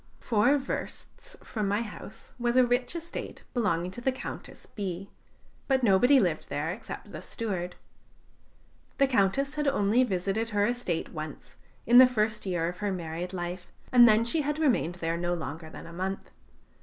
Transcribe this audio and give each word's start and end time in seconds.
Four 0.19 0.57
versts 0.57 1.35
from 1.43 1.67
my 1.67 1.83
house 1.83 2.33
was 2.39 2.57
a 2.57 2.65
rich 2.65 2.95
estate 2.95 3.43
belonging 3.53 3.91
to 3.91 4.01
the 4.01 4.11
Countess 4.11 4.65
B; 4.65 5.11
but 5.67 5.83
nobody 5.83 6.19
lived 6.19 6.49
there 6.49 6.71
except 6.71 7.11
the 7.11 7.21
steward. 7.21 7.75
The 8.97 9.05
Countess 9.05 9.53
had 9.53 9.67
only 9.67 10.03
visited 10.03 10.49
her 10.49 10.65
estate 10.65 11.09
once, 11.13 11.57
in 11.85 11.99
the 11.99 12.07
first 12.07 12.47
year 12.47 12.67
of 12.67 12.77
her 12.77 12.91
married 12.91 13.31
life, 13.31 13.71
and 13.91 14.09
then 14.09 14.25
she 14.25 14.41
had 14.41 14.57
remained 14.57 14.95
there 14.95 15.17
no 15.17 15.35
longer 15.35 15.69
than 15.69 15.85
a 15.85 15.93
month. 15.93 16.31